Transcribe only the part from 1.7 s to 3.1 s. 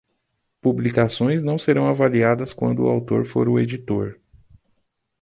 avaliadas quando o